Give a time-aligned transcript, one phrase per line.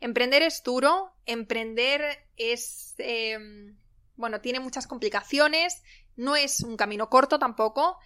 [0.00, 2.94] Emprender es duro, emprender es...
[2.98, 3.78] Em,
[4.16, 5.82] bueno, tiene muchas complicaciones,
[6.16, 7.98] no es un camino corto tampoco,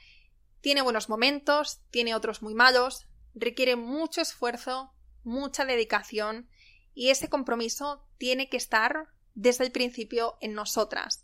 [0.61, 4.93] tiene buenos momentos, tiene otros muy malos, requiere mucho esfuerzo,
[5.25, 6.49] mucha dedicación
[6.95, 11.24] y ese compromiso tiene que estar desde el principio en nosotras.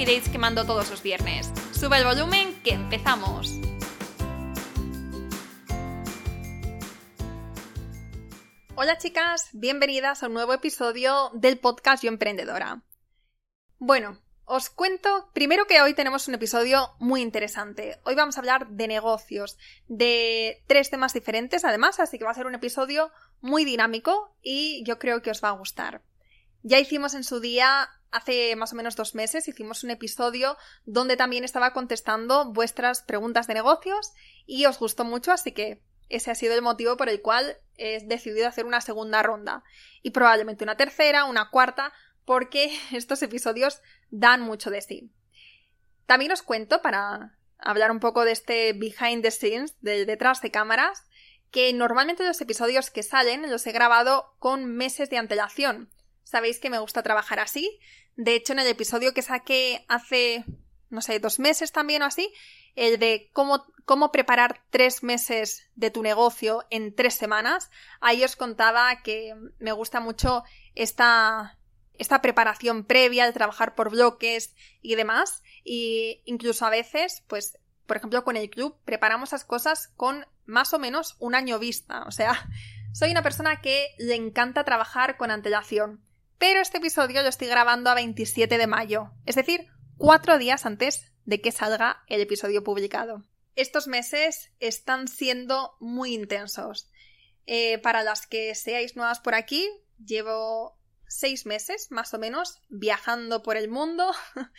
[0.00, 1.52] que mando todos los viernes.
[1.72, 3.60] Sube el volumen que empezamos.
[8.76, 12.82] Hola chicas, bienvenidas a un nuevo episodio del podcast Yo Emprendedora.
[13.78, 18.00] Bueno, os cuento primero que hoy tenemos un episodio muy interesante.
[18.04, 22.34] Hoy vamos a hablar de negocios, de tres temas diferentes además, así que va a
[22.34, 23.12] ser un episodio
[23.42, 26.00] muy dinámico y yo creo que os va a gustar.
[26.62, 31.16] Ya hicimos en su día, hace más o menos dos meses, hicimos un episodio donde
[31.16, 34.12] también estaba contestando vuestras preguntas de negocios
[34.46, 38.04] y os gustó mucho, así que ese ha sido el motivo por el cual he
[38.04, 39.62] decidido hacer una segunda ronda
[40.02, 41.92] y probablemente una tercera, una cuarta,
[42.24, 43.80] porque estos episodios
[44.10, 45.12] dan mucho de sí.
[46.06, 50.50] También os cuento, para hablar un poco de este behind the scenes, de detrás de
[50.50, 51.04] cámaras,
[51.50, 55.90] que normalmente los episodios que salen los he grabado con meses de antelación.
[56.30, 57.80] Sabéis que me gusta trabajar así.
[58.14, 60.44] De hecho, en el episodio que saqué hace,
[60.88, 62.32] no sé, dos meses también o así,
[62.76, 67.68] el de cómo, cómo preparar tres meses de tu negocio en tres semanas,
[68.00, 70.44] ahí os contaba que me gusta mucho
[70.76, 71.58] esta
[71.94, 75.42] esta preparación previa de trabajar por bloques y demás.
[75.64, 80.72] Y incluso a veces, pues, por ejemplo, con el club preparamos las cosas con más
[80.74, 82.04] o menos un año vista.
[82.04, 82.48] O sea,
[82.94, 86.04] soy una persona que le encanta trabajar con antelación.
[86.40, 89.66] Pero este episodio lo estoy grabando a 27 de mayo, es decir,
[89.98, 93.26] cuatro días antes de que salga el episodio publicado.
[93.56, 96.88] Estos meses están siendo muy intensos.
[97.44, 99.68] Eh, para las que seáis nuevas por aquí,
[100.02, 104.10] llevo seis meses, más o menos, viajando por el mundo.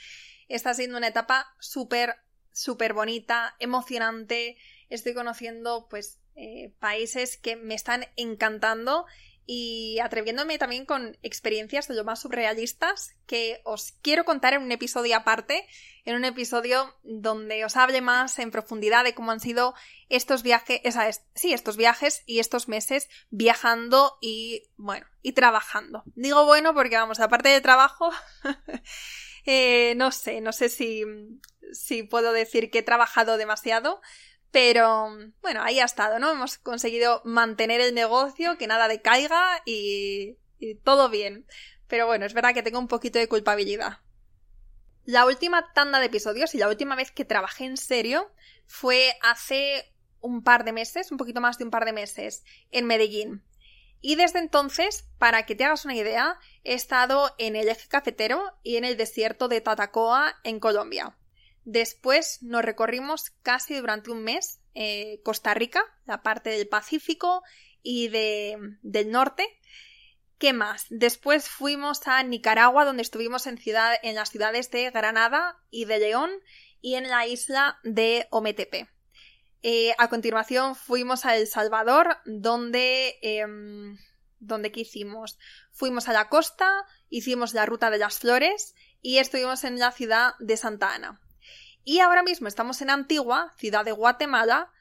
[0.49, 2.17] Está siendo una etapa súper,
[2.51, 4.55] súper bonita, emocionante.
[4.89, 9.07] Estoy conociendo, pues, eh, países que me están encantando
[9.53, 14.71] y atreviéndome también con experiencias de lo más surrealistas que os quiero contar en un
[14.71, 15.67] episodio aparte,
[16.05, 19.75] en un episodio donde os hable más en profundidad de cómo han sido
[20.07, 20.79] estos viajes,
[21.35, 26.03] sí, estos viajes y estos meses viajando y, bueno, y trabajando.
[26.15, 28.09] Digo bueno porque, vamos, aparte de trabajo,
[29.45, 31.03] eh, no sé, no sé si,
[31.73, 33.99] si puedo decir que he trabajado demasiado,
[34.51, 35.09] pero
[35.41, 36.31] bueno, ahí ha estado, ¿no?
[36.31, 41.45] Hemos conseguido mantener el negocio, que nada decaiga y, y todo bien.
[41.87, 43.99] Pero bueno, es verdad que tengo un poquito de culpabilidad.
[45.05, 48.31] La última tanda de episodios y la última vez que trabajé en serio
[48.67, 52.85] fue hace un par de meses, un poquito más de un par de meses, en
[52.85, 53.43] Medellín.
[53.99, 58.41] Y desde entonces, para que te hagas una idea, he estado en el eje cafetero
[58.63, 61.15] y en el desierto de Tatacoa, en Colombia.
[61.63, 67.43] Después nos recorrimos casi durante un mes eh, Costa Rica, la parte del Pacífico
[67.83, 69.45] y de, del norte.
[70.37, 70.87] ¿Qué más?
[70.89, 73.59] Después fuimos a Nicaragua, donde estuvimos en,
[74.15, 76.31] las ciudades de Granada y de León
[76.81, 78.89] y en la isla de Ometepe.
[79.61, 83.45] Eh, a continuación fuimos a El Salvador, donde, eh,
[84.39, 85.37] donde ¿qué hicimos?
[85.71, 88.73] Fuimos a la costa, hicimos la ruta de las flores
[89.03, 91.21] y estuvimos en la ciudad de Santa Ana.
[91.83, 94.71] Y ahora mismo estamos en Antigua, ciudad de Guatemala,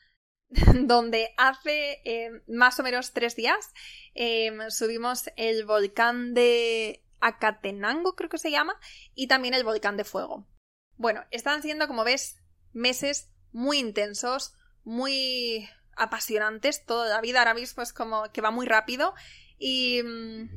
[0.74, 3.72] donde hace eh, más o menos tres días
[4.14, 8.78] em, subimos el volcán de Acatenango, creo que se llama,
[9.14, 10.46] y también el volcán de fuego.
[10.96, 12.36] Bueno, están siendo, como ves,
[12.72, 14.54] meses muy intensos,
[14.84, 16.84] muy apasionantes.
[16.84, 19.14] Toda la vida ahora mismo es como que va muy rápido.
[19.58, 20.48] Y, mm,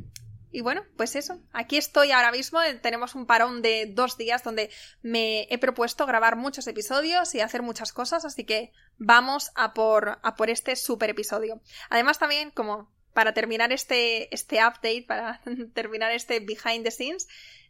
[0.53, 4.69] y bueno, pues eso, aquí estoy ahora mismo, tenemos un parón de dos días donde
[5.01, 10.19] me he propuesto grabar muchos episodios y hacer muchas cosas, así que vamos a por,
[10.21, 11.59] a por este super episodio.
[11.89, 15.41] Además también, como para terminar este, este update, para
[15.73, 17.27] terminar este behind the scenes,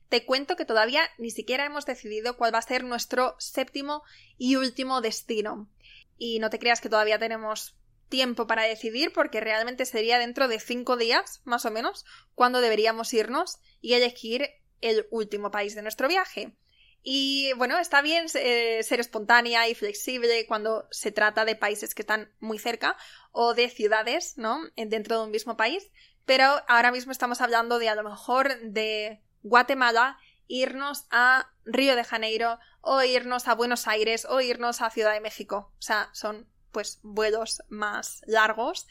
[0.09, 4.03] te cuento que todavía ni siquiera hemos decidido cuál va a ser nuestro séptimo
[4.37, 5.69] y último destino.
[6.17, 7.77] Y no te creas que todavía tenemos
[8.13, 12.05] tiempo para decidir porque realmente sería dentro de cinco días, más o menos,
[12.35, 14.51] cuando deberíamos irnos y elegir
[14.81, 16.55] el último país de nuestro viaje.
[17.01, 22.03] Y bueno, está bien eh, ser espontánea y flexible cuando se trata de países que
[22.03, 22.95] están muy cerca
[23.31, 24.61] o de ciudades, ¿no?
[24.75, 25.89] Dentro de un mismo país.
[26.25, 32.03] Pero ahora mismo estamos hablando de a lo mejor de Guatemala, irnos a Río de
[32.03, 35.73] Janeiro o irnos a Buenos Aires o irnos a Ciudad de México.
[35.79, 38.87] O sea, son pues vuelos más largos.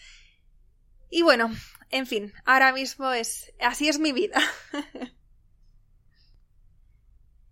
[1.10, 1.50] Y bueno,
[1.90, 4.40] en fin, ahora mismo es así es mi vida.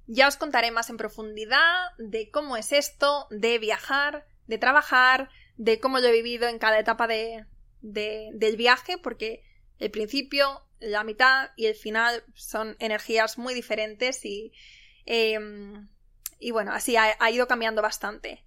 [0.07, 5.79] ya os contaré más en profundidad de cómo es esto de viajar, de trabajar, de
[5.79, 7.45] cómo lo he vivido en cada etapa de,
[7.83, 9.45] del viaje, porque
[9.79, 14.53] el principio, la mitad y el final son energías muy diferentes y,
[15.05, 15.89] em,
[16.39, 18.45] y bueno, así ha ido cambiando bastante.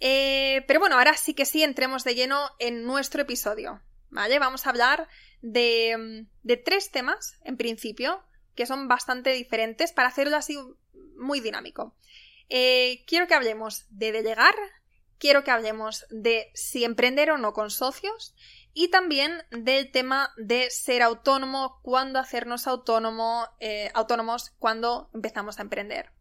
[0.00, 3.80] Eh, pero bueno, ahora sí que sí, entremos de lleno en nuestro episodio.
[4.08, 4.38] ¿Vale?
[4.38, 5.08] Vamos a hablar
[5.42, 8.22] de, de tres temas, en principio,
[8.54, 10.58] que son bastante diferentes para hacerlo así
[11.16, 11.94] muy dinámico.
[12.48, 14.54] Eh, quiero que hablemos de delegar,
[15.18, 18.34] quiero que hablemos de si emprender o no con socios
[18.72, 25.62] y también del tema de ser autónomo, cuándo hacernos autónomo, eh, autónomos cuando empezamos a
[25.62, 26.12] emprender.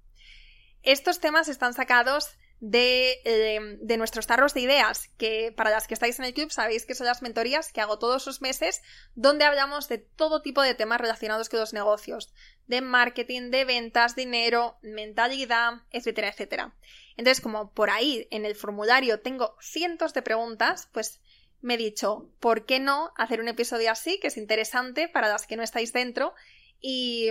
[0.82, 6.20] Estos temas están sacados eh, de, nuestros tarros de ideas, que para las que estáis
[6.20, 8.82] en el club sabéis que son las mentorías que hago todos los meses,
[9.14, 12.34] donde hablamos de todo tipo de temas relacionados con los negocios,
[12.68, 16.76] de marketing, de ventas, dinero, mentalidad, etcétera, etcétera.
[17.18, 21.20] Entonces, como por ahí en el formulario tengo cientos de preguntas, pues
[21.62, 25.46] me he dicho, ¿por qué no hacer un episodio así, que es interesante para las
[25.46, 26.34] que no estáis dentro,
[26.80, 27.30] y,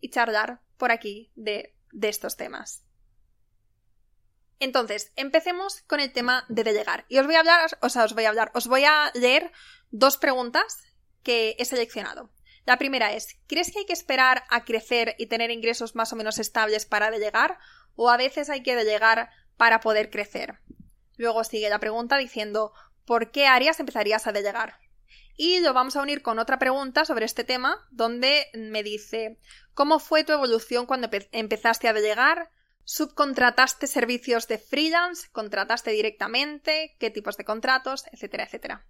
[0.00, 2.84] y charlar por aquí de, de estos temas?
[4.62, 7.04] Entonces, empecemos con el tema de delegar.
[7.08, 9.50] Y os voy a hablar, o sea, os voy a hablar, os voy a leer
[9.90, 10.78] dos preguntas
[11.24, 12.30] que he seleccionado.
[12.64, 16.16] La primera es, ¿crees que hay que esperar a crecer y tener ingresos más o
[16.16, 17.58] menos estables para delegar?
[17.96, 20.60] ¿O a veces hay que delegar para poder crecer?
[21.16, 22.72] Luego sigue la pregunta diciendo,
[23.04, 24.78] ¿por qué áreas empezarías a delegar?
[25.36, 29.40] Y lo vamos a unir con otra pregunta sobre este tema, donde me dice,
[29.74, 32.52] ¿cómo fue tu evolución cuando empezaste a delegar?
[32.84, 35.28] ¿Subcontrataste servicios de freelance?
[35.30, 36.96] ¿Contrataste directamente?
[36.98, 38.04] ¿Qué tipos de contratos?
[38.12, 38.86] Etcétera, etcétera.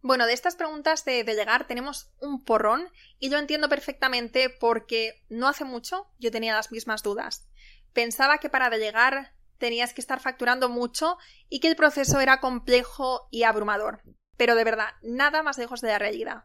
[0.00, 2.88] Bueno, de estas preguntas de, llegar tenemos un porrón
[3.20, 7.48] y yo entiendo perfectamente porque no hace mucho yo tenía las mismas dudas.
[7.92, 11.18] Pensaba que para delegar tenías que estar facturando mucho
[11.48, 14.02] y que el proceso era complejo y abrumador.
[14.36, 16.44] Pero de verdad, nada más lejos de la realidad.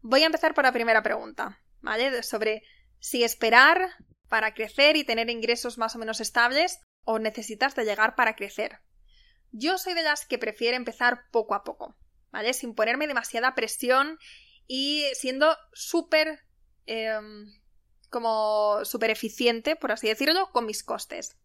[0.00, 2.22] Voy a empezar por la primera pregunta, ¿vale?
[2.22, 2.62] Sobre
[3.00, 3.90] si esperar
[4.28, 8.80] para crecer y tener ingresos más o menos estables o necesitas de llegar para crecer.
[9.52, 11.96] Yo soy de las que prefiere empezar poco a poco,
[12.32, 12.54] ¿vale?
[12.54, 14.18] Sin ponerme demasiada presión
[14.66, 16.40] y siendo súper
[16.86, 17.52] em,
[18.10, 21.36] como súper eficiente, por así decirlo, con mis costes.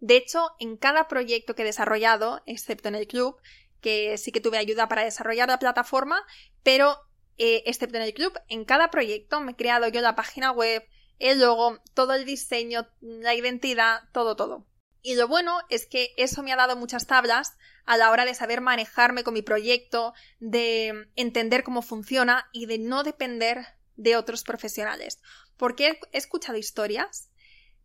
[0.00, 3.40] De hecho, en cada proyecto que he desarrollado, excepto en el club,
[3.80, 6.24] que sí que tuve ayuda para desarrollar la plataforma,
[6.62, 6.96] pero
[7.38, 10.84] eh, excepto en el club, en cada proyecto me he creado yo la página web,
[11.18, 14.66] el logo, todo el diseño, la identidad, todo, todo.
[15.02, 18.34] Y lo bueno es que eso me ha dado muchas tablas a la hora de
[18.34, 23.66] saber manejarme con mi proyecto, de entender cómo funciona y de no depender
[23.96, 25.20] de otros profesionales.
[25.56, 27.30] Porque he escuchado historias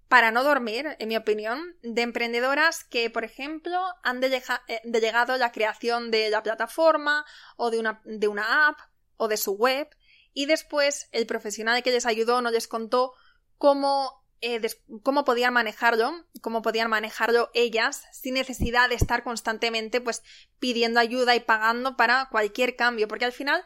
[0.07, 4.41] para no dormir, en mi opinión, de emprendedoras que, por ejemplo, han eh,
[4.86, 7.25] delegado la creación de la plataforma
[7.57, 8.79] o de una, de una app
[9.17, 9.89] o de su web
[10.38, 13.13] y después el profesional que les ayudó no les contó
[13.58, 14.62] cómo, eh,
[15.01, 20.22] cómo podían manejarlo, cómo podían manejarlo ellas sin necesidad de estar constantemente pues
[20.60, 23.63] pidiendo ayuda y pagando para cualquier cambio, porque al final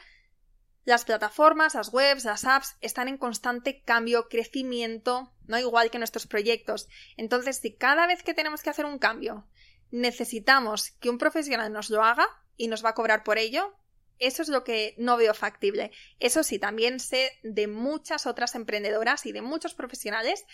[0.86, 6.26] las plataformas, las webs, las apps están en constante cambio, crecimiento, no igual que nuestros
[6.26, 6.88] proyectos.
[7.18, 9.46] Entonces, si cada vez que tenemos que hacer un cambio
[9.90, 12.26] necesitamos que un profesional nos lo haga
[12.56, 13.76] y nos va a cobrar por ello,
[14.22, 15.92] eso es lo que no veo factible.
[16.20, 20.46] Eso sí, también sé de muchas otras emprendedoras y de muchos profesionales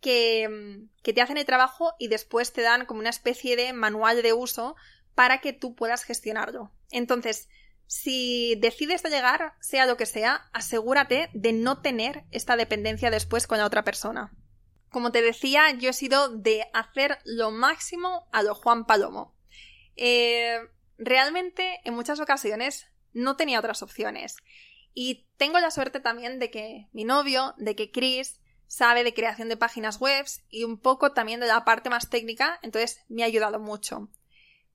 [0.00, 3.72] que, mm, que, te hacen el trabajo y después te dan como una especie de
[3.72, 4.76] manual de uso
[5.14, 6.72] para que tú puedas gestionarlo.
[6.90, 7.48] Entonces,
[7.86, 13.58] si decides llegar, sea lo que sea, asegúrate de no tener esta dependencia después con
[13.58, 14.32] la otra persona.
[14.88, 19.34] Como te decía, yo he sido de hacer lo máximo a lo Juan Palomo.
[19.96, 20.58] Eh,
[20.96, 24.36] realmente, en muchas ocasiones, no tenía otras opciones.
[24.94, 29.48] Y tengo la suerte también de que mi novio, de que Chris, sabe de creación
[29.48, 33.26] de páginas web y un poco también de la parte más técnica, entonces me ha
[33.26, 34.10] ayudado mucho.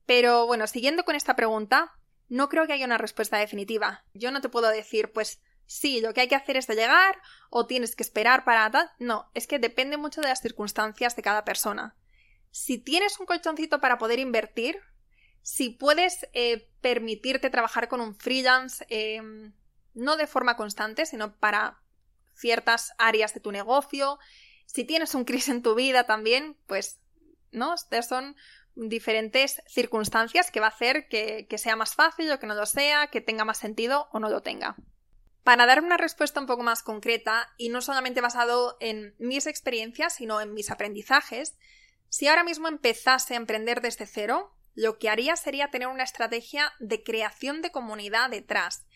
[0.06, 1.92] Pero bueno, siguiendo con esta pregunta,
[2.28, 4.04] no creo que haya una respuesta definitiva.
[4.14, 7.20] Yo no te puedo decir, pues sí, lo que hay que hacer es de llegar
[7.50, 8.90] o tienes que esperar para tal.
[8.98, 11.96] No, es que depende mucho de las circunstancias de cada persona.
[12.50, 14.80] Si tienes un colchoncito para poder invertir,
[15.48, 19.54] si puedes eh, permitirte trabajar con un freelance, em,
[19.94, 21.80] no de forma constante, sino para
[22.34, 24.18] ciertas áreas de tu negocio,
[24.66, 27.00] si tienes un crisis en tu vida también, pues,
[27.50, 27.72] ¿no?
[27.72, 28.36] Estas son
[28.74, 33.06] diferentes circunstancias que va a hacer que, sea más fácil o que no lo sea,
[33.06, 34.76] que tenga más sentido o no lo tenga.
[35.44, 40.16] Para dar una respuesta un poco más concreta y no solamente basado en mis experiencias,
[40.16, 41.56] sino en mis aprendizajes,
[42.10, 46.72] si ahora mismo empezase a emprender desde cero, lo que haría sería tener una estrategia
[46.78, 48.86] de creación de comunidad detrás.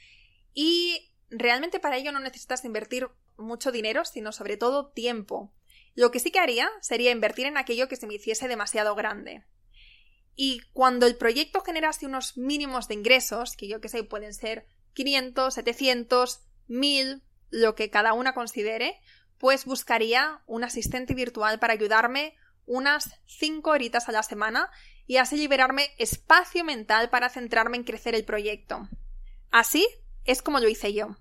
[0.55, 5.53] Y realmente para ello no necesitas invertir mucho dinero, sino sobre todo tiempo.
[5.97, 9.45] Lo que sí que haría sería invertir en aquello que se me hiciese demasiado grande.
[10.37, 14.69] Y cuando el proyecto generase unos mínimos de ingresos, que yo que sé, pueden ser
[14.93, 19.01] 500, 700, 1000, lo que cada una considere,
[19.37, 22.37] pues buscaría un asistente virtual para ayudarme
[22.67, 24.71] unas 5 horitas a la semana
[25.13, 28.89] y así liberarme espacio mental para centrarme en crecer el proyecto.
[29.51, 29.87] Así
[30.25, 31.19] es como lo hice yo.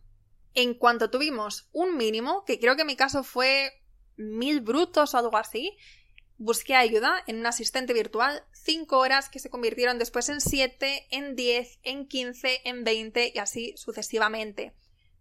[0.53, 3.83] En cuanto tuvimos un mínimo, que creo que en mi caso fue
[4.15, 5.77] mil brutos o algo así,
[6.37, 11.35] Busqué ayuda en un asistente virtual, 5 horas que se convirtieron después en 7, en
[11.35, 14.73] 10, en 15, en 20 y así sucesivamente.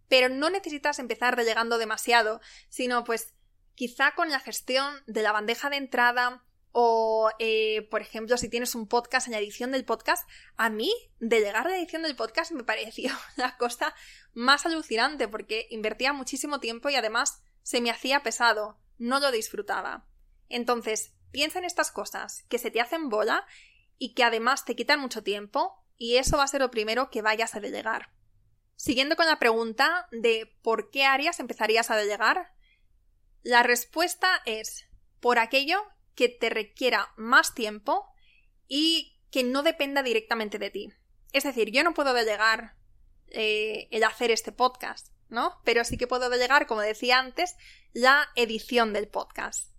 [0.09, 3.35] Pero no necesitas empezar delegando demasiado, sino pues
[3.75, 8.75] quizá con la gestión de la bandeja de entrada o, eh, por ejemplo, si tienes
[8.75, 13.13] un podcast en edición del podcast, a mí delegar la edición del podcast me pareció
[13.37, 13.95] la cosa
[14.35, 20.07] más alucinante porque invertía muchísimo tiempo y además se me hacía pesado, no lo disfrutaba.
[20.49, 23.47] Entonces, piensa en estas cosas que se te hacen bola
[23.99, 27.23] y que además te quitan mucho tiempo y eso va a ser lo primero que
[27.23, 28.11] vayas a delegar.
[28.77, 32.55] Siguiendo con la pregunta de por qué áreas empezarías a delegar,
[33.43, 34.87] la respuesta es
[35.21, 35.83] por aquello
[36.21, 38.07] que te requiera más tiempo
[38.69, 40.93] y que no dependa directamente de ti.
[41.33, 42.77] Es decir, yo no puedo delegar
[43.29, 45.63] eh, el hacer este podcast, ¿no?
[45.65, 47.57] Pero sí que puedo delegar, como decía antes,
[47.95, 49.73] la edición del podcast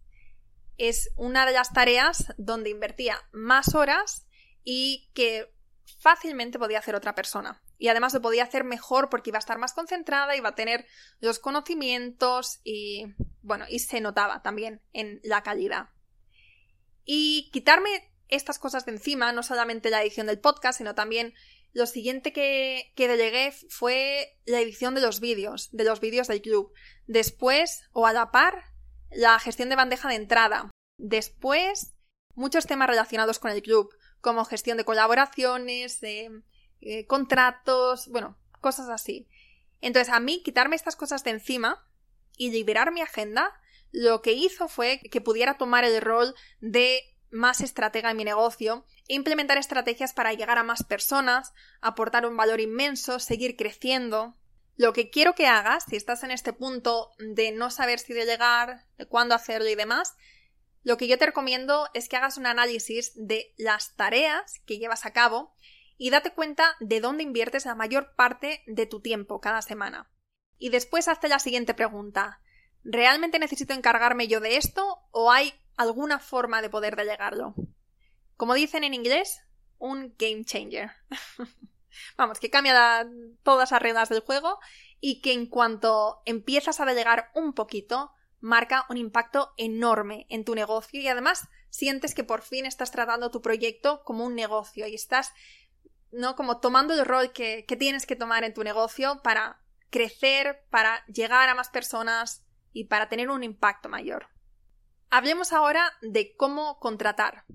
[0.79, 4.25] es una de las tareas donde invertía más horas
[4.63, 5.53] y que
[5.99, 7.61] fácilmente podía hacer otra persona.
[7.77, 10.87] Y además lo podía hacer mejor porque iba a estar más concentrada, iba a tener
[11.19, 15.89] los conocimientos y bueno, y se notaba también en la calidad.
[17.13, 17.89] Y quitarme
[18.29, 21.33] estas cosas de encima, no solamente la edición del podcast, sino también
[21.73, 26.41] lo siguiente que, que delegué fue la edición de los vídeos, de los vídeos del
[26.41, 26.71] club.
[27.07, 28.63] Después, o a la par,
[29.09, 30.71] la gestión de bandeja de entrada.
[30.97, 31.95] Después,
[32.33, 36.29] muchos temas relacionados con el club, como gestión de colaboraciones, eh,
[37.07, 39.27] contratos, bueno, cosas así.
[39.81, 41.85] Entonces, a mí quitarme estas cosas de encima
[42.37, 43.51] y liberar mi agenda,
[43.91, 48.85] lo que hizo fue que pudiera tomar el rol de más estratega en mi negocio
[49.07, 54.37] implementar estrategias para llegar a más personas, aportar un valor inmenso, seguir creciendo.
[54.77, 58.25] Lo que quiero que hagas, si estás en este punto de no saber si de
[58.25, 60.15] llegar, de cuándo hacerlo y demás,
[60.83, 65.05] lo que yo te recomiendo es que hagas un análisis de las tareas que llevas
[65.05, 65.53] a cabo
[65.97, 70.09] y date cuenta de dónde inviertes la mayor parte de tu tiempo cada semana.
[70.57, 72.40] Y después hazte la siguiente pregunta.
[72.83, 77.53] ¿Realmente necesito encargarme yo de esto o hay alguna forma de poder delegarlo?
[78.37, 79.41] Como dicen en inglés,
[79.77, 80.91] un game changer.
[82.17, 83.07] Vamos, que cambia
[83.43, 84.59] todas las reglas del juego
[84.99, 90.55] y que en cuanto empiezas a delegar un poquito, marca un impacto enorme en tu
[90.55, 94.95] negocio y además sientes que por fin estás tratando tu proyecto como un negocio y
[94.95, 95.31] estás
[96.11, 96.35] ¿no?
[96.35, 101.05] como tomando el rol que, que tienes que tomar en tu negocio para crecer, para
[101.05, 104.27] llegar a más personas y para tener un impacto mayor.
[105.09, 107.45] Hablemos ahora de cómo contratar.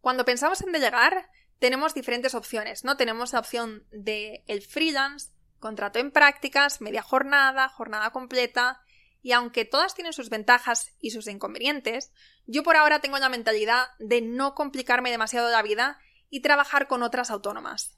[0.00, 1.28] Cuando pensamos en delegar,
[1.58, 2.96] tenemos diferentes opciones, ¿no?
[2.96, 8.80] Tenemos la opción de el freelance, contrato en prácticas, media jornada, jornada completa,
[9.20, 12.12] y aunque todas tienen sus ventajas y sus inconvenientes,
[12.46, 17.04] yo por ahora tengo la mentalidad de no complicarme demasiado la vida y trabajar con
[17.04, 17.96] otras autónomas.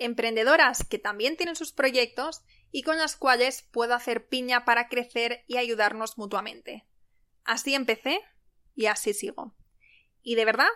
[0.00, 5.44] emprendedoras que también tienen sus proyectos y con las cuales puedo hacer piña para crecer
[5.46, 6.86] y ayudarnos mutuamente.
[7.44, 8.20] Así empecé
[8.74, 9.54] y así sigo.
[10.22, 10.68] Y de verdad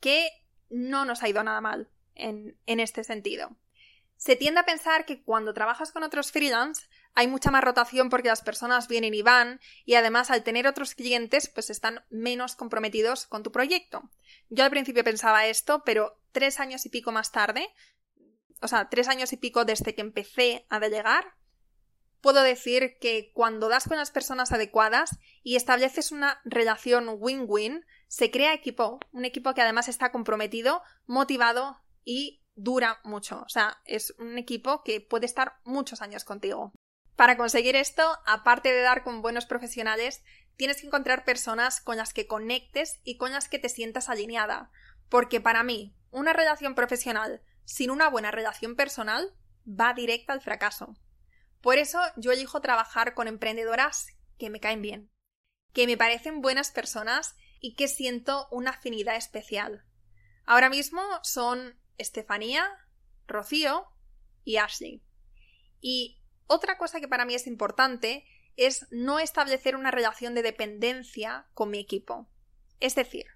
[0.00, 0.28] que
[0.70, 3.56] no nos ha ido nada mal en, en este sentido.
[4.16, 8.28] Se tiende a pensar que cuando trabajas con otros freelance hay mucha más rotación porque
[8.28, 13.26] las personas vienen y van y además al tener otros clientes pues están menos comprometidos
[13.26, 14.10] con tu proyecto.
[14.48, 17.68] Yo al principio pensaba esto, pero tres años y pico más tarde,
[18.62, 21.35] o sea, tres años y pico desde que empecé a delegar,
[22.20, 28.30] puedo decir que cuando das con las personas adecuadas y estableces una relación win-win, se
[28.30, 33.42] crea equipo, un equipo que además está comprometido, motivado y dura mucho.
[33.44, 36.72] O sea, es un equipo que puede estar muchos años contigo.
[37.14, 40.22] Para conseguir esto, aparte de dar con buenos profesionales,
[40.56, 44.70] tienes que encontrar personas con las que conectes y con las que te sientas alineada.
[45.08, 49.34] Porque para mí, una relación profesional sin una buena relación personal
[49.66, 50.96] va directa al fracaso.
[51.66, 54.06] Por eso yo elijo trabajar con emprendedoras
[54.38, 55.10] que me caen bien,
[55.72, 59.84] que me parecen buenas personas y que siento una afinidad especial.
[60.44, 62.70] Ahora mismo son Estefanía,
[63.26, 63.84] Rocío
[64.44, 65.02] y Ashley.
[65.80, 71.48] Y otra cosa que para mí es importante es no establecer una relación de dependencia
[71.52, 72.28] con mi equipo.
[72.78, 73.26] Es decir,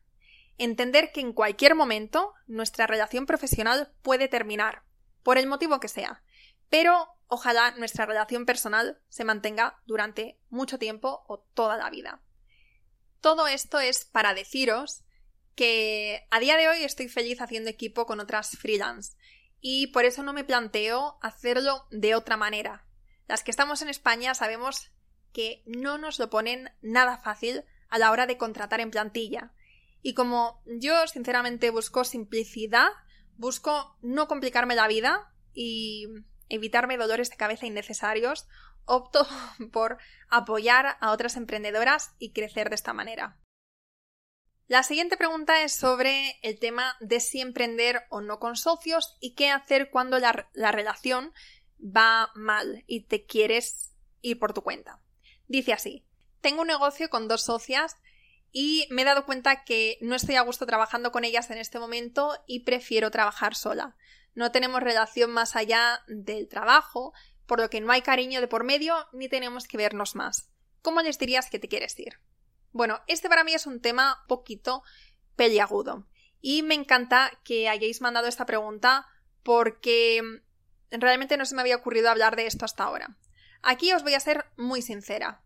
[0.57, 4.85] entender que en cualquier momento nuestra relación profesional puede terminar,
[5.25, 6.23] por el motivo que sea,
[6.71, 12.23] pero ojalá nuestra relación personal se mantenga durante mucho tiempo o toda la vida.
[13.21, 15.05] Todo esto es para deciros
[15.55, 19.17] que a día de hoy estoy feliz haciendo equipo con otras freelance
[19.61, 22.87] y por eso no me planteo hacerlo de otra manera.
[23.27, 24.91] Las que estamos en España sabemos
[25.33, 29.53] que no nos lo ponen nada fácil a la hora de contratar en plantilla.
[30.03, 32.89] Y como yo sinceramente busco simplicidad,
[33.37, 36.07] busco no complicarme la vida y
[36.51, 38.47] evitarme dolores de cabeza innecesarios,
[38.85, 39.27] opto
[39.73, 43.39] por apoyar a otras emprendedoras y crecer de esta manera.
[44.71, 49.35] La siguiente pregunta es sobre el tema de si emprender o no con socios y
[49.35, 51.33] qué hacer cuando la, relación
[51.81, 55.01] va mal y te quieres ir por tu cuenta.
[55.49, 56.07] Dice así,
[56.41, 57.97] tengo un negocio con dos socias
[58.53, 61.81] y me he dado cuenta que no estoy a gusto trabajando con ellas en este
[61.81, 63.97] momento y prefiero trabajar sola.
[64.35, 67.13] No tenemos relación más allá del trabajo,
[67.47, 70.51] por lo que no hay cariño de por medio ni tenemos que vernos más.
[70.83, 72.21] ¿Cómo les dirías que te quieres ir?
[72.73, 74.83] Bueno, este para mí es un tema poquito
[75.37, 76.07] peliagudo.
[76.41, 79.07] Y me encanta que hayáis mandado esta pregunta
[79.43, 80.23] porque
[80.91, 83.17] realmente no se me había ocurrido hablar de esto hasta ahora.
[83.63, 85.43] Aquí os voy a ser muy sincera.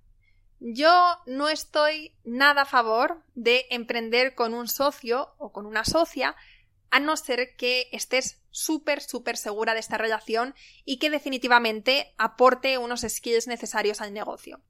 [0.60, 6.36] Yo no estoy nada a favor de emprender con un socio o con una socia
[6.94, 10.54] a no ser que estés súper, súper segura de esta relación
[10.84, 14.60] y que definitivamente aporte unos skills necesarios al negocio.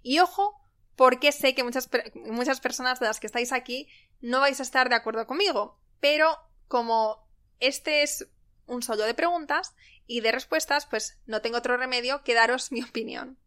[0.00, 0.60] Y ojo,
[0.94, 3.88] porque sé que muchas, muchas personas de las que estáis aquí
[4.20, 8.28] no vais a estar de acuerdo conmigo, pero como este es
[8.66, 9.74] un solo de preguntas
[10.06, 13.40] y de respuestas, pues no tengo otro remedio que daros mi opinión.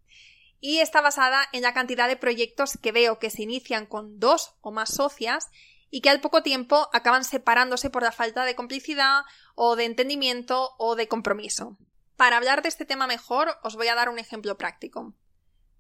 [0.59, 4.55] Y está basada en la cantidad de proyectos que veo que se inician con dos
[4.59, 5.51] o más socias
[5.95, 9.21] y que al poco tiempo acaban separándose por la falta de complicidad
[9.55, 11.77] o de entendimiento o de compromiso.
[12.17, 15.13] Para hablar de este tema mejor, os voy a dar un ejemplo práctico.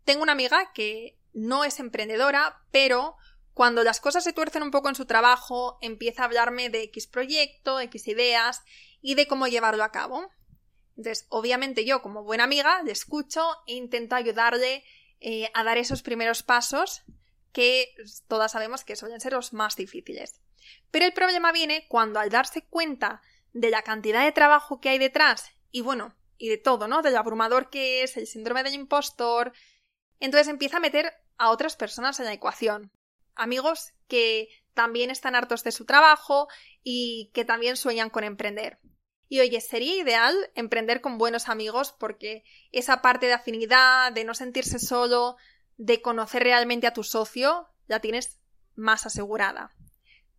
[0.05, 3.17] Tengo una amiga que no es emprendedora, pero
[3.53, 7.07] cuando las cosas se tuercen un poco en su trabajo, empieza a hablarme de X
[7.07, 8.63] proyecto, X ideas
[9.01, 10.31] y de cómo llevarlo a cabo.
[10.95, 14.85] Entonces, obviamente yo, como buena amiga, le escucho e intento ayudarle
[15.19, 17.03] eh, a dar esos primeros pasos
[17.55, 17.95] que
[18.27, 20.41] todas sabemos que suelen ser los más difíciles.
[20.91, 23.21] Pero el problema viene cuando al darse cuenta
[23.53, 27.01] de la cantidad de trabajo que hay detrás y bueno, y de todo, ¿no?
[27.01, 29.53] Del abrumador que es, el síndrome del impostor,
[30.19, 32.91] entonces empieza a meter a otras personas en la ecuación.
[33.35, 36.49] Amigos que también están hartos de su trabajo
[36.83, 38.79] y que también sueñan con emprender.
[39.29, 44.33] Y oye, sería ideal emprender con buenos amigos porque esa parte de afinidad, de no
[44.33, 45.37] sentirse solo,
[45.77, 48.39] de conocer realmente a tu socio, la tienes
[48.75, 49.75] más asegurada.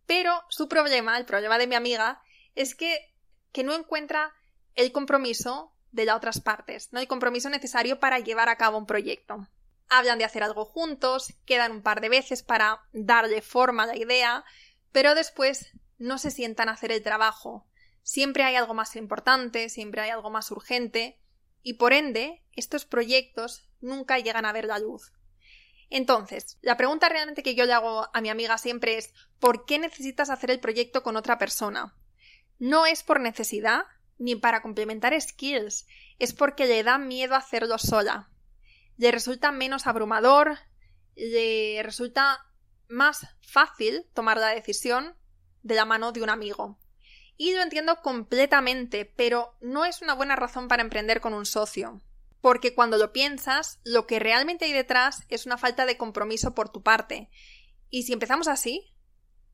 [0.05, 2.21] Pero su problema, el problema de mi amiga,
[2.55, 3.13] es que,
[3.51, 4.33] que no encuentra
[4.75, 8.85] el compromiso de las otras partes, no el compromiso necesario para llevar a cabo un
[8.85, 9.47] proyecto
[9.89, 13.97] hablan de hacer algo juntos, quedan un par de veces para darle forma a la
[13.97, 14.43] idea,
[14.91, 17.65] pero después no se sientan a hacer el trabajo.
[18.03, 21.19] Siempre hay algo más importante, siempre hay algo más urgente,
[21.61, 25.11] y por ende, estos proyectos nunca llegan a ver la luz.
[25.89, 29.79] Entonces, la pregunta realmente que yo le hago a mi amiga siempre es ¿por qué
[29.79, 31.95] necesitas hacer el proyecto con otra persona?
[32.59, 33.85] No es por necesidad,
[34.17, 35.87] ni para complementar skills,
[36.19, 38.29] es porque le da miedo hacerlo sola.
[38.97, 40.57] Le resulta menos abrumador,
[41.15, 42.45] le resulta
[42.87, 45.15] más fácil tomar la decisión
[45.61, 46.79] de la mano de un amigo.
[47.37, 52.01] Y lo entiendo completamente, pero no es una buena razón para emprender con un socio.
[52.47, 56.69] Porque cuando lo piensas, lo que realmente hay detrás es una falta de compromiso por
[56.69, 57.29] tu parte.
[57.89, 58.95] Y si empezamos así,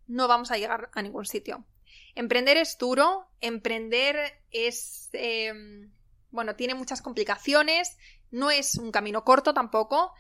[0.06, 1.66] no vamos a llegar a ningún sitio.
[2.14, 5.10] Emprender es duro, emprender es...
[5.14, 5.92] Em,
[6.30, 7.98] bueno, tiene muchas complicaciones,
[8.30, 10.14] no es un camino corto tampoco,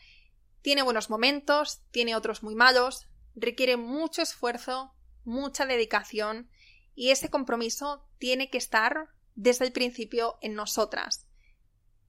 [0.63, 3.05] tiene buenos momentos, tiene otros muy malos,
[3.35, 6.49] requiere mucho esfuerzo, mucha dedicación
[6.95, 11.22] y ese compromiso tiene que estar desde el principio en nosotras.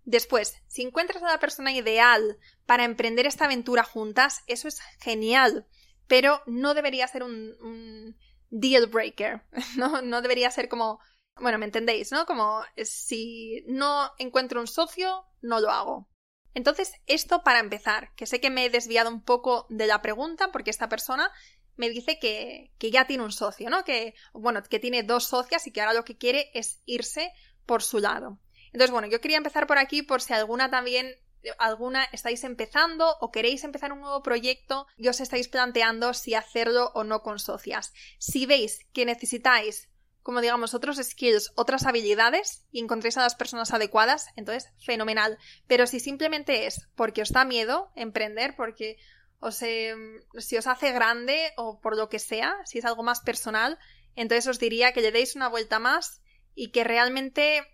[0.04, 5.66] Después, si encuentras a la persona ideal para emprender esta aventura juntas, eso es genial,
[6.06, 8.16] pero no debería ser un,
[8.50, 9.42] deal breaker,
[9.76, 10.02] ¿no?
[10.02, 11.00] No debería ser como,
[11.40, 12.26] bueno, me entendéis, ¿no?
[12.26, 16.08] Como si no encuentro un socio, no lo hago.
[16.52, 20.52] Entonces, esto para empezar, que sé que me he desviado un poco de la pregunta
[20.52, 21.32] porque esta persona
[21.76, 23.84] me dice que, que ya tiene un socio, ¿no?
[23.84, 27.32] Que, bueno, que tiene dos socias y que ahora lo que quiere es irse
[27.66, 28.38] por su lado.
[28.74, 31.16] Entonces, bueno, yo quería empezar por aquí por si alguna también
[31.58, 36.90] alguna estáis empezando o queréis empezar un nuevo proyecto y os estáis planteando si hacerlo
[36.94, 37.92] o no con socias.
[38.18, 39.90] Si veis que necesitáis,
[40.22, 45.38] como digamos, otros skills, otras habilidades y encontréis a las personas adecuadas, entonces fenomenal.
[45.68, 48.96] Pero si simplemente es porque os da miedo emprender, porque
[49.38, 53.78] o si os hace grande o por lo que sea, si es algo más personal,
[54.16, 56.22] entonces os diría que le deis una vuelta más
[56.56, 57.68] y que realmente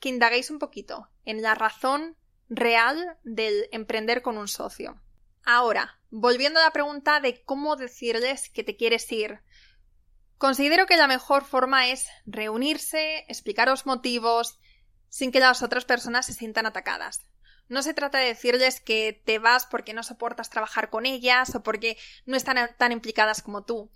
[0.00, 2.16] que indaguéis un poquito en la razón
[2.48, 5.00] real del emprender con un socio.
[5.44, 9.40] Ahora, volviendo a la pregunta de cómo decirles que te quieres ir.
[10.38, 14.58] Considero que la mejor forma es reunirse, explicaros motivos,
[15.08, 17.26] sin que las otras personas se sientan atacadas.
[17.68, 21.62] No se trata de decirles que te vas porque no soportas trabajar con ellas o
[21.62, 23.90] porque no están tan implicadas como tú.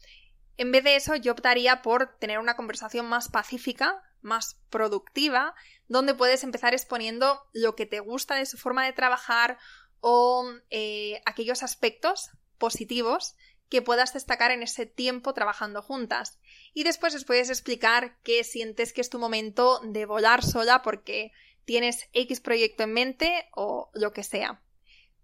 [0.56, 5.54] En vez de eso, yo optaría por tener una conversación más pacífica, más productiva,
[5.86, 9.58] donde puedes empezar exponiendo lo que te gusta de su forma de trabajar
[10.00, 13.36] o eh, aquellos aspectos positivos
[13.68, 16.38] que puedas destacar en ese tiempo trabajando juntas.
[16.72, 21.32] Y después os puedes explicar que sientes que es tu momento de volar sola porque
[21.64, 24.62] tienes X proyecto en mente o lo que sea.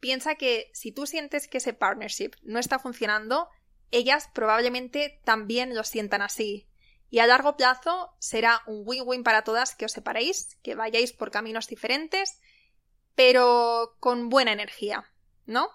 [0.01, 3.49] Piensa que si tú sientes que ese partnership no está funcionando,
[3.91, 6.69] ellas probablemente también lo sientan así.
[7.15, 11.31] Y a largo plazo será un win-win para todas que os separéis, que vayáis por
[11.31, 12.41] caminos diferentes,
[13.15, 15.13] pero con buena energía,
[15.47, 15.71] ¿no?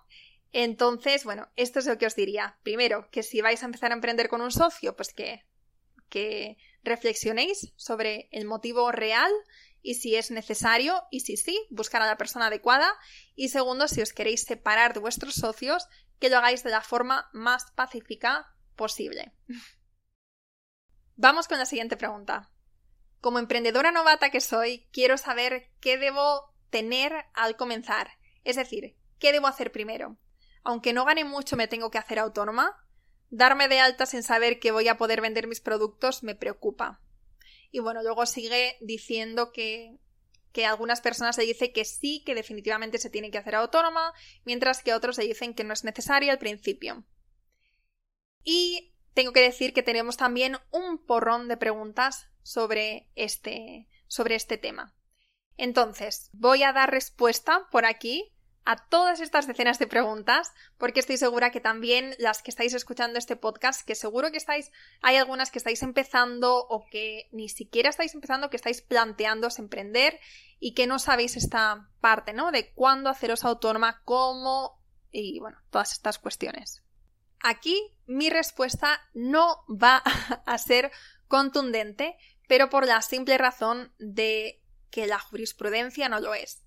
[0.51, 2.59] Entonces, bueno, esto es lo que os diría.
[2.63, 5.45] Primero, que si vais a empezar a emprender con un socio, pues que,
[6.09, 9.31] que reflexionéis sobre el motivo real
[9.81, 12.91] y si es necesario y si sí, buscar a la persona adecuada.
[13.33, 15.87] Y segundo, si os queréis separar de vuestros socios,
[16.19, 19.31] que lo hagáis de la forma más pacífica posible.
[21.21, 22.49] Vamos con la siguiente pregunta.
[23.19, 28.11] Como emprendedora novata que soy, quiero saber qué debo tener al comenzar.
[28.45, 30.17] Es decir, ¿qué debo hacer primero?
[30.63, 32.73] Aunque no gane mucho, me tengo que hacer autónoma.
[33.29, 37.01] Darme de alta sin saber que voy a poder vender mis productos me preocupa.
[37.69, 39.97] Y bueno, luego sigue diciendo que,
[40.53, 44.13] que algunas personas le dicen que sí, que definitivamente se tiene que hacer autónoma,
[44.45, 47.03] mientras que otros le dicen que no es necesario al principio.
[48.41, 54.57] Y tengo que decir que tenemos también un porrón de preguntas sobre este, sobre este
[54.57, 54.95] tema.
[55.57, 61.17] Entonces, voy a dar respuesta por aquí a todas estas decenas de preguntas, porque estoy
[61.17, 65.51] segura que también las que estáis escuchando este podcast, que seguro que estáis, hay algunas
[65.51, 70.17] que estáis empezando o que ni siquiera estáis empezando, que estáis planteándoos emprender
[70.61, 72.53] y que no sabéis esta parte, ¿no?
[72.53, 74.79] De cuándo haceros autónoma, cómo
[75.11, 76.83] y bueno, todas estas cuestiones.
[77.41, 79.97] Aquí mi respuesta no va
[80.45, 80.91] a ser
[81.27, 86.63] contundente, pero por la simple razón de que la jurisprudencia no lo es.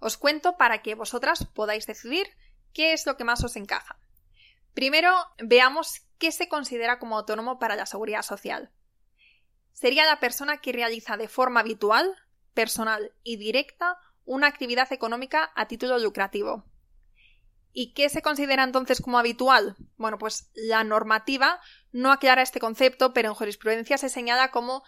[0.00, 2.26] Os cuento para que vosotras podáis decidir
[2.72, 3.98] qué es lo que más os encaja.
[4.74, 8.70] Primero, veamos qué se considera como autónomo para la seguridad social.
[9.72, 12.14] Sería la persona que realiza de forma habitual,
[12.54, 16.64] personal y directa una actividad económica a título lucrativo.
[17.78, 19.76] ¿Y qué se considera entonces como habitual?
[19.98, 21.60] Bueno, pues la normativa
[21.92, 24.82] no aclara este concepto, pero en jurisprudencia se señala como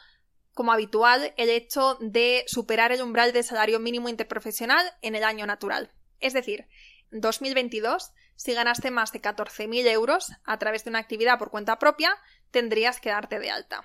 [0.54, 5.44] como habitual el hecho de superar el umbral de salario mínimo interprofesional en el año
[5.44, 5.92] natural.
[6.18, 6.66] Es decir,
[7.12, 11.78] en 2022, si ganaste más de 14.000 euros a través de una actividad por cuenta
[11.78, 12.16] propia,
[12.50, 13.84] tendrías que darte de alta.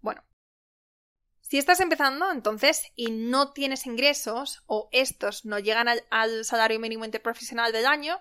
[0.00, 0.24] Bueno,
[1.48, 7.06] Si estás empezando, entonces, y no tienes ingresos o estos no llegan al, salario mínimo
[7.06, 8.18] interprofesional del año,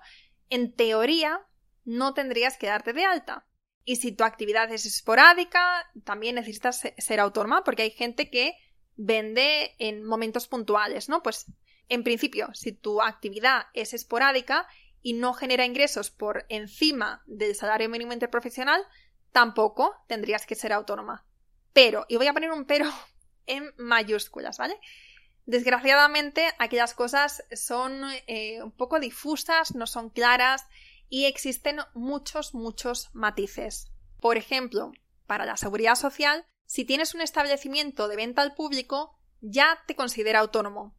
[0.50, 1.46] en teoría
[1.84, 3.46] no tendrías que darte de alta.
[3.84, 8.54] Y si tu actividad es esporádica, también necesitas ser autónoma porque hay gente que
[8.96, 11.22] vende en momentos puntuales, ¿no?
[11.22, 11.52] Pues
[11.90, 14.68] en principio, si tu actividad es esporádica
[15.02, 18.82] y no genera ingresos por encima del salario mínimo interprofesional,
[19.34, 21.26] tampoco tendrías que ser autónoma.
[21.74, 22.86] Pero, y voy a poner un pero
[23.48, 24.80] en mayúsculas, ¿vale?
[25.48, 30.66] Desgraciadamente, aquellas cosas son eh, un poco difusas, no son claras
[31.10, 33.88] y existen muchos, muchos matices.
[34.20, 34.92] Por ejemplo,
[35.26, 40.40] para la seguridad social, si tienes un establecimiento de venta al público, ya te considera
[40.40, 40.96] autónomo.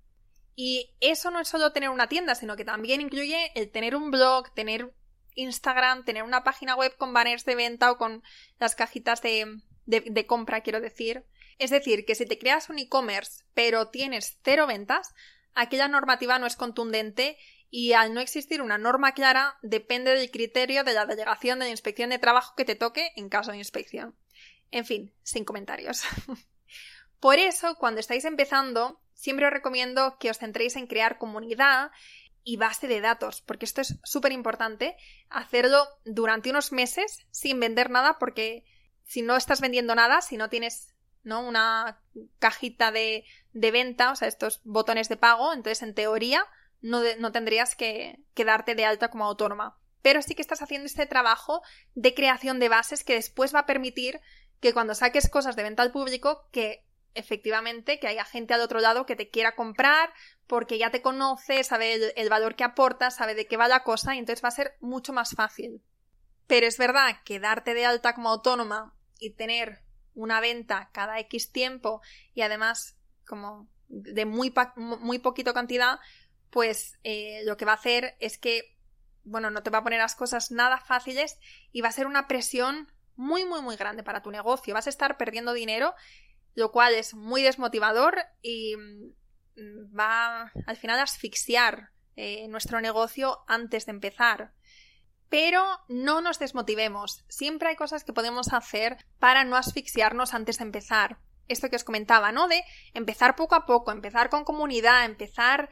[0.57, 4.11] Y eso no es solo tener una tienda, sino que también incluye el tener un
[4.11, 4.95] blog, tener
[5.35, 8.23] Instagram, tener una página web con banners de venta o con
[8.59, 11.27] las cajitas de, de compra, quiero decir.
[11.59, 15.15] Es decir, que si te creas un e-commerce pero tienes cero ventas,
[15.55, 17.37] aquella normativa no es contundente
[17.71, 21.71] y al no existir una norma clara depende del criterio de la delegación de la
[21.71, 24.17] inspección de trabajo que te toque en caso de inspección.
[24.71, 26.03] En fin, sin comentarios.
[27.21, 31.91] Por eso, cuando estáis empezando, siempre os recomiendo que os centréis en crear comunidad
[32.45, 34.97] y base de datos, porque esto es súper importante,
[35.29, 38.65] hacerlo durante unos meses sin vender nada, porque
[39.05, 40.95] si no estás vendiendo nada, si no tienes
[41.33, 42.01] Una
[42.39, 46.47] cajita de, de venta, o sea, estos botones de pago, entonces en teoría
[46.81, 49.79] no, no tendrías que, que darte de alta como autónoma.
[50.03, 51.63] Pero sí que estás haciendo este trabajo
[51.95, 54.21] de creación de bases que después va a permitir
[54.61, 58.81] que cuando saques cosas de venta al público, que efectivamente que haya gente al otro
[58.81, 60.13] lado que te quiera comprar
[60.47, 63.83] porque ya te conoce, sabe el, el, valor que aporta, sabe de qué va la
[63.83, 65.83] cosa y entonces va a ser mucho más fácil.
[66.47, 69.83] Pero es verdad que darte de alta como autónoma y tener
[70.19, 72.03] una venta cada X tiempo
[72.35, 76.01] y además como de muy, muy poquito cantidad,
[76.51, 78.77] pues eh, lo que va a hacer es que,
[79.25, 81.39] bueno, no te va a poner las cosas nada fáciles
[81.73, 84.75] y va a ser una presión muy, muy, muy grande para tu negocio.
[84.75, 85.95] Vas a estar perdiendo dinero,
[86.55, 93.45] lo cual es muy desmotivador y mm, va al final a asfixiar eh, nuestro negocio
[93.47, 94.53] antes de empezar.
[95.29, 97.25] Pero no nos desmotivemos.
[97.29, 101.19] Siempre hay cosas que podemos hacer para no asfixiarnos antes de empezar.
[101.49, 102.49] Esto que os comentaba, ¿no?
[102.49, 102.63] De
[102.95, 105.71] empezar poco a poco, empezar con comunidad, empezar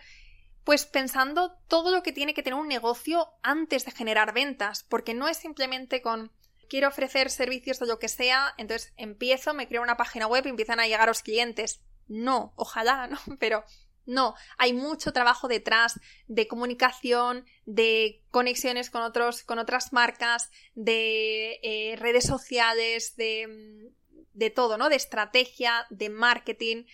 [0.64, 5.14] pues pensando todo lo que tiene que tener un negocio antes de generar ventas, porque
[5.14, 6.33] no es simplemente con
[6.69, 10.51] quiero ofrecer servicios de lo que sea, entonces empiezo, me creo una página web y
[10.51, 11.81] empiezan a llegar los clientes.
[12.09, 13.19] No, ojalá, ¿no?
[13.38, 13.64] Pero
[14.07, 21.59] no, hay mucho trabajo detrás de comunicación, de conexiones con otros, con otras marcas, de
[21.62, 24.88] eh, redes sociales, de, mm, de todo, ¿no?
[24.88, 26.85] De estrategia, de marketing.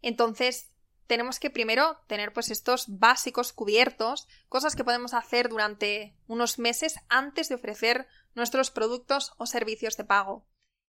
[0.00, 0.70] Entonces,
[1.06, 6.96] tenemos que primero tener pues estos básicos cubiertos, cosas que podemos hacer durante unos meses
[7.08, 10.48] antes de ofrecer nuestros productos o servicios de pago.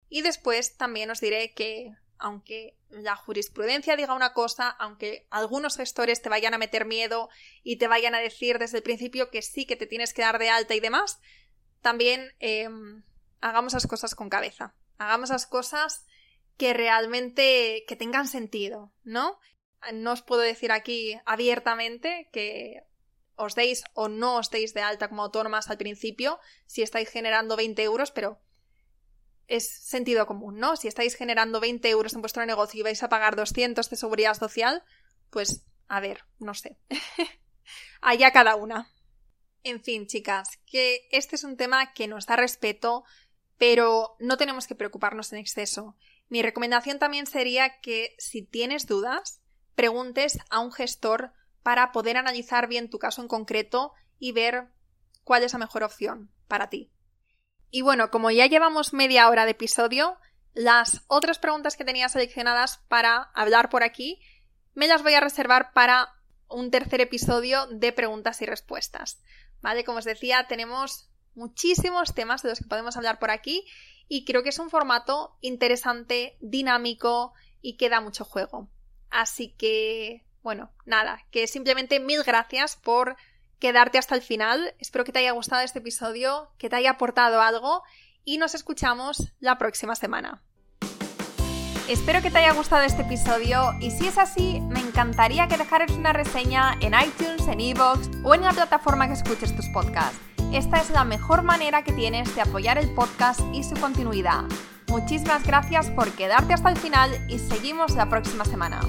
[0.10, 6.22] Y después también os diré que aunque la jurisprudencia diga una cosa, aunque algunos gestores
[6.22, 7.30] te vayan a meter miedo
[7.64, 10.40] y te vayan a decir desde el principio que sí, que te tienes que dar
[10.40, 11.20] de alta y demás,
[11.82, 13.04] también em,
[13.42, 14.76] hagamos las cosas con cabeza.
[14.98, 16.06] Hagamos las cosas
[16.58, 19.40] que realmente que tengan sentido, ¿no?
[19.94, 22.84] No os puedo decir aquí abiertamente que
[23.36, 27.56] os deis o no os deis de alta como autónomas al principio si estáis generando
[27.56, 28.42] 20 euros, pero
[29.48, 30.76] es sentido común, ¿no?
[30.76, 34.34] Si estáis generando 20 euros en vuestro negocio y vais a pagar 200 de seguridad
[34.34, 34.84] social,
[35.30, 36.78] pues a ver, no sé.
[38.02, 38.92] Allá cada una.
[39.64, 43.04] En fin, chicas, que este es un tema que nos da respeto,
[43.58, 45.96] pero no tenemos que preocuparnos en exceso.
[46.30, 49.42] Mi recomendación también sería que si tienes dudas,
[49.76, 51.34] preguntes a un gestor
[51.64, 54.70] para poder analizar bien tu caso en concreto y ver
[55.24, 56.92] cuál es la mejor opción para ti.
[57.70, 60.18] Y bueno, como ya llevamos media hora de episodio,
[60.54, 64.20] las otras preguntas que tenía seleccionadas para hablar por aquí
[64.74, 66.14] me las voy a reservar para
[66.50, 69.22] un tercer episodio de preguntas y respuestas.
[69.62, 69.84] ¿Vale?
[69.84, 73.66] Como os decía, tenemos muchísimos temas de los que podemos hablar por aquí
[74.08, 78.70] y creo que es un formato interesante, dinámico y que da mucho juego.
[79.10, 83.18] Así que, bueno, nada, que simplemente mil gracias por
[83.60, 84.74] quedarte hasta el final.
[84.80, 87.84] Espero que te haya gustado este episodio, que te haya aportado algo
[88.24, 90.42] y nos escuchamos la próxima semana.
[91.88, 95.92] Espero que te haya gustado este episodio y si es así, me encantaría que dejaras
[95.92, 100.20] una reseña en iTunes, en Evox o en la plataforma que escuches tus podcasts.
[100.52, 104.44] Esta es la mejor manera que tienes de apoyar el podcast y su continuidad.
[104.88, 108.82] Muchísimas gracias por quedarte hasta el final y seguimos la próxima semana.